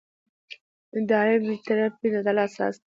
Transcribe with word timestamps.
اداري 0.97 1.35
بېطرفي 1.43 2.07
د 2.11 2.13
عدالت 2.21 2.47
اساس 2.51 2.73
دی. 2.77 2.79